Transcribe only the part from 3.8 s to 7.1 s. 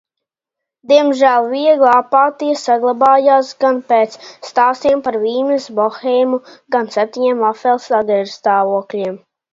pēc stāstiem par Vīnes bohēmu, gan